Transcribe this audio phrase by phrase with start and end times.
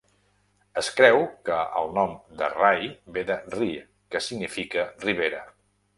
[0.81, 1.17] Es creu
[1.49, 3.85] que el nom de Rye ve de "rie",
[4.15, 5.45] que significa "ribera".